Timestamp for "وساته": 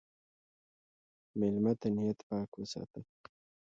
2.55-2.99